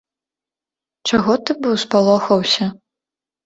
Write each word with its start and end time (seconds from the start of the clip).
Чаго 1.11 1.37
ты 1.45 1.59
быў 1.67 1.75
спалохаўся? 1.87 2.73